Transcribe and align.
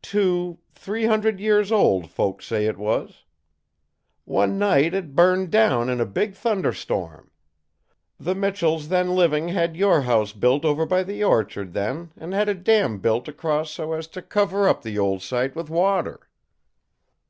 Two 0.00 0.60
three 0.72 1.04
hundred 1.04 1.38
years 1.40 1.70
old, 1.70 2.10
folks 2.10 2.46
say 2.46 2.64
it 2.64 2.78
was. 2.78 3.24
One 4.24 4.58
night 4.58 4.94
it 4.94 5.14
burned 5.14 5.50
down 5.50 5.90
in 5.90 6.00
a 6.00 6.06
big 6.06 6.34
thunderstorm. 6.34 7.30
The 8.18 8.34
Michells 8.34 8.88
then 8.88 9.14
living 9.14 9.48
had 9.48 9.76
your 9.76 10.00
house 10.00 10.32
built 10.32 10.64
over 10.64 10.86
by 10.86 11.02
the 11.02 11.22
orchard, 11.22 11.74
then, 11.74 12.12
an' 12.16 12.32
had 12.32 12.48
a 12.48 12.54
dam 12.54 12.98
built 13.00 13.28
across 13.28 13.72
so 13.72 13.92
as 13.92 14.06
to 14.06 14.22
cover 14.22 14.66
up 14.66 14.80
the 14.80 14.98
old 14.98 15.20
site 15.22 15.54
with 15.54 15.68
water. 15.68 16.30